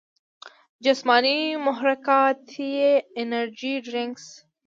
جسماني 0.83 1.39
محرکات 1.65 2.39
ئې 2.57 2.89
انرجي 3.19 3.73
ډرنکس، 3.85 4.25